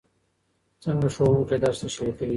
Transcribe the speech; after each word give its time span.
څنګه 0.83 1.07
ښوونکی 1.15 1.57
درس 1.63 1.77
تشریح 1.83 2.13
کوي؟ 2.17 2.29